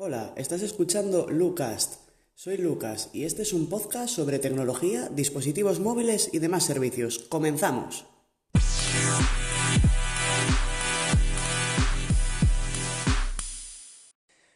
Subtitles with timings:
[0.00, 1.94] Hola, estás escuchando Lucast.
[2.36, 7.18] Soy Lucas y este es un podcast sobre tecnología, dispositivos móviles y demás servicios.
[7.28, 8.06] ¡Comenzamos!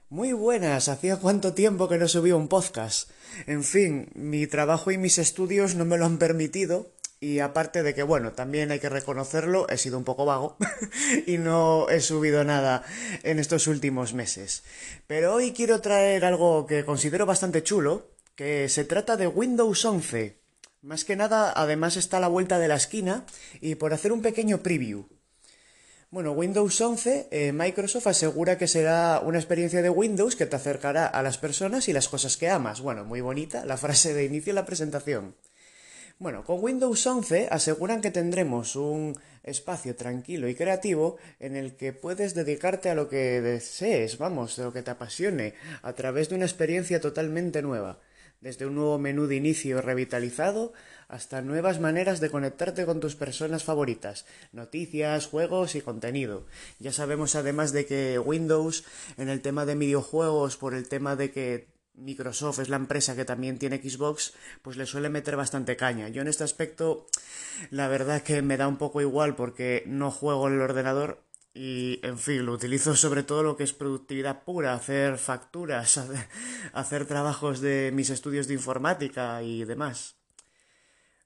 [0.09, 3.11] Muy buenas, hacía cuánto tiempo que no subía un podcast.
[3.49, 6.93] En fin, mi trabajo y mis estudios no me lo han permitido
[7.23, 10.57] y aparte de que, bueno, también hay que reconocerlo, he sido un poco vago
[11.27, 12.83] y no he subido nada
[13.23, 14.65] en estos últimos meses.
[15.07, 20.37] Pero hoy quiero traer algo que considero bastante chulo, que se trata de Windows 11.
[20.83, 23.25] Más que nada, además está a la vuelta de la esquina
[23.61, 25.07] y por hacer un pequeño preview.
[26.11, 31.07] Bueno, Windows 11, eh, Microsoft asegura que será una experiencia de Windows que te acercará
[31.07, 32.81] a las personas y las cosas que amas.
[32.81, 35.37] Bueno, muy bonita la frase de inicio de la presentación.
[36.23, 41.93] Bueno, con Windows 11 aseguran que tendremos un espacio tranquilo y creativo en el que
[41.93, 46.37] puedes dedicarte a lo que desees, vamos, de lo que te apasione, a través de
[46.37, 47.99] una experiencia totalmente nueva,
[48.41, 50.73] desde un nuevo menú de inicio revitalizado
[51.09, 56.47] hasta nuevas maneras de conectarte con tus personas favoritas, noticias, juegos y contenido.
[56.79, 58.85] Ya sabemos además de que Windows
[59.17, 63.25] en el tema de videojuegos, por el tema de que Microsoft es la empresa que
[63.25, 66.09] también tiene Xbox, pues le suele meter bastante caña.
[66.09, 67.07] Yo en este aspecto,
[67.71, 72.01] la verdad que me da un poco igual porque no juego en el ordenador y,
[72.03, 76.01] en fin, lo utilizo sobre todo lo que es productividad pura, hacer facturas,
[76.73, 80.22] hacer trabajos de mis estudios de informática y demás.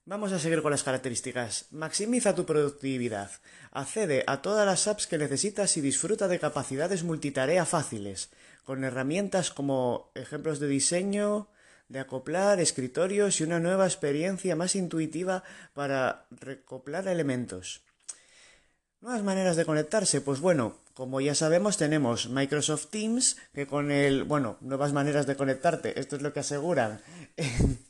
[0.09, 1.65] Vamos a seguir con las características.
[1.71, 3.29] Maximiza tu productividad.
[3.73, 8.29] Accede a todas las apps que necesitas y disfruta de capacidades multitarea fáciles
[8.63, 11.49] con herramientas como ejemplos de diseño,
[11.89, 17.81] de acoplar escritorios y una nueva experiencia más intuitiva para recoplar elementos.
[19.01, 24.23] Nuevas maneras de conectarse, pues bueno, como ya sabemos tenemos Microsoft Teams, que con el,
[24.23, 27.01] bueno, nuevas maneras de conectarte, esto es lo que aseguran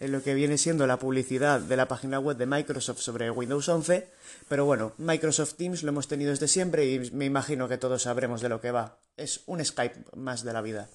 [0.00, 3.68] en, lo que viene siendo la publicidad de la página web de Microsoft sobre Windows
[3.68, 4.08] 11,
[4.48, 8.40] pero bueno, Microsoft Teams lo hemos tenido desde siempre y me imagino que todos sabremos
[8.40, 8.98] de lo que va.
[9.16, 10.88] Es un Skype más de la vida.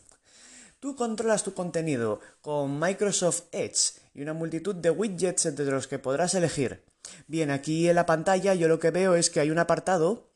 [0.79, 5.99] Tú controlas tu contenido con Microsoft Edge y una multitud de widgets entre los que
[5.99, 6.83] podrás elegir.
[7.27, 10.28] Bien, aquí en la pantalla yo lo que veo es que hay un apartado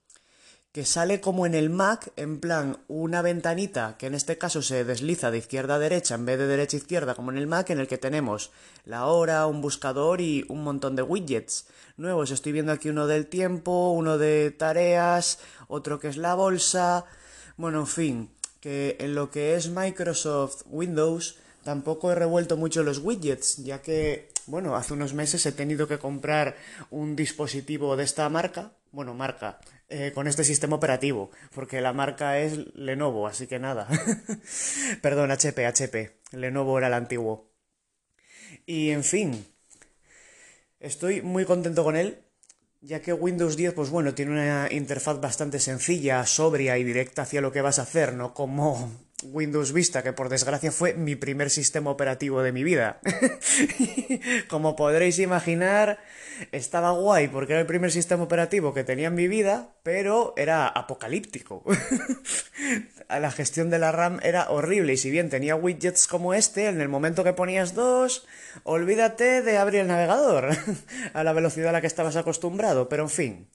[0.74, 4.84] que sale como en el Mac, en plan una ventanita que en este caso se
[4.84, 7.70] desliza de izquierda a derecha en vez de derecha a izquierda como en el Mac,
[7.70, 8.52] en el que tenemos
[8.84, 12.32] la hora, un buscador y un montón de widgets nuevos.
[12.32, 17.06] Estoy viendo aquí uno del tiempo, uno de tareas, otro que es la bolsa.
[17.56, 18.30] Bueno, en fin,
[18.60, 24.32] que en lo que es Microsoft Windows tampoco he revuelto mucho los widgets, ya que,
[24.48, 26.58] bueno, hace unos meses he tenido que comprar
[26.90, 29.60] un dispositivo de esta marca, bueno, marca,
[29.90, 33.88] eh, con este sistema operativo, porque la marca es Lenovo, así que nada.
[35.02, 36.20] Perdón, HP, HP.
[36.32, 37.52] Lenovo era el antiguo.
[38.68, 39.46] Y en fin,
[40.80, 42.24] estoy muy contento con él,
[42.82, 47.42] ya que Windows 10, pues bueno, tiene una interfaz bastante sencilla, sobria y directa hacia
[47.42, 48.92] lo que vas a hacer, no como
[49.26, 53.00] Windows Vista, que por desgracia fue mi primer sistema operativo de mi vida.
[54.48, 56.00] Como podréis imaginar,
[56.52, 60.68] estaba guay porque era el primer sistema operativo que tenía en mi vida, pero era
[60.68, 61.64] apocalíptico.
[63.10, 66.82] la gestión de la RAM era horrible y si bien tenía widgets como este, en
[66.82, 68.26] el momento que ponías dos,
[68.64, 70.50] olvídate de abrir el navegador
[71.14, 73.48] a la velocidad a la que estabas acostumbrado, pero en fin.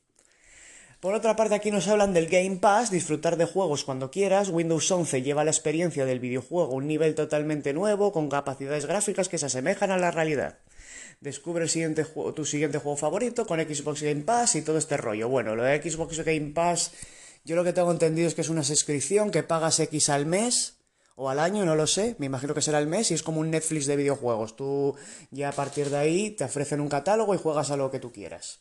[1.00, 4.48] Por otra parte, aquí nos hablan del Game Pass, disfrutar de juegos cuando quieras.
[4.48, 9.28] Windows 11 lleva la experiencia del videojuego a un nivel totalmente nuevo, con capacidades gráficas
[9.28, 10.58] que se asemejan a la realidad.
[11.20, 12.04] Descubre el siguiente
[12.34, 15.28] tu siguiente juego favorito con Xbox Game Pass y todo este rollo.
[15.28, 16.90] Bueno, lo de Xbox Game Pass,
[17.44, 20.78] yo lo que tengo entendido es que es una suscripción que pagas X al mes
[21.14, 23.38] o al año, no lo sé, me imagino que será el mes y es como
[23.38, 24.56] un Netflix de videojuegos.
[24.56, 24.96] Tú
[25.30, 28.10] ya a partir de ahí te ofrecen un catálogo y juegas a lo que tú
[28.10, 28.58] quieras.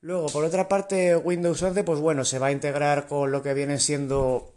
[0.00, 3.54] Luego, por otra parte, Windows 11, pues bueno, se va a integrar con lo que
[3.54, 4.54] viene siendo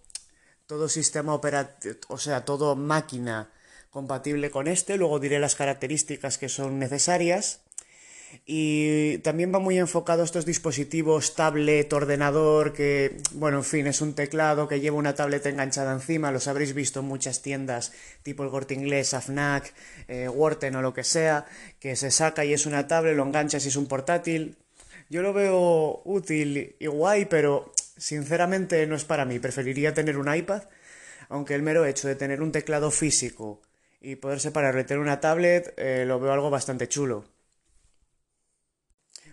[0.67, 3.49] todo sistema operativo, o sea, todo máquina
[3.89, 4.97] compatible con este.
[4.97, 7.61] Luego diré las características que son necesarias.
[8.45, 14.13] Y también va muy enfocado estos dispositivos tablet, ordenador, que, bueno, en fin, es un
[14.13, 17.91] teclado que lleva una tablet enganchada encima, los habréis visto en muchas tiendas,
[18.23, 19.73] tipo el Corte Inglés, AFNAC,
[20.07, 20.49] eh, o
[20.81, 21.45] lo que sea,
[21.79, 24.55] que se saca y es una tablet, lo enganchas y es un portátil.
[25.11, 29.39] Yo lo veo útil y guay, pero sinceramente no es para mí.
[29.39, 30.63] Preferiría tener un iPad,
[31.27, 33.61] aunque el mero hecho de tener un teclado físico
[33.99, 37.25] y poder separarlo y una tablet eh, lo veo algo bastante chulo.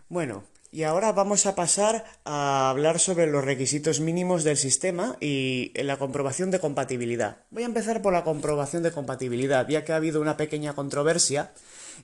[0.08, 0.42] Bueno,
[0.72, 5.96] y ahora vamos a pasar a hablar sobre los requisitos mínimos del sistema y la
[5.96, 7.44] comprobación de compatibilidad.
[7.50, 11.52] Voy a empezar por la comprobación de compatibilidad, ya que ha habido una pequeña controversia,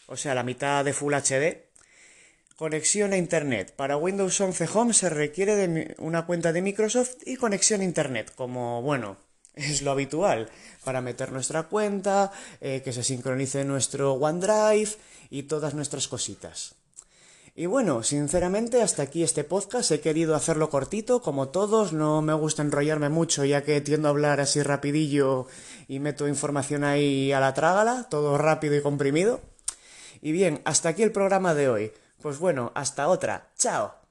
[0.06, 1.65] o sea, la mitad de Full HD.
[2.56, 3.74] Conexión a Internet.
[3.76, 8.32] Para Windows 11 Home se requiere de una cuenta de Microsoft y conexión a Internet,
[8.34, 9.18] como, bueno,
[9.54, 10.48] es lo habitual,
[10.82, 12.32] para meter nuestra cuenta,
[12.62, 14.90] eh, que se sincronice nuestro OneDrive
[15.28, 16.76] y todas nuestras cositas.
[17.54, 19.90] Y bueno, sinceramente hasta aquí este podcast.
[19.90, 21.92] He querido hacerlo cortito, como todos.
[21.92, 25.46] No me gusta enrollarme mucho, ya que tiendo a hablar así rapidillo
[25.88, 29.40] y meto información ahí a la trágala, todo rápido y comprimido.
[30.20, 31.92] Y bien, hasta aquí el programa de hoy.
[32.26, 33.52] Pues bueno, hasta otra.
[33.56, 34.05] Chao.